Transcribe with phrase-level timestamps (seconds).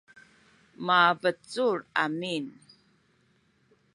[0.85, 2.45] mabecul amin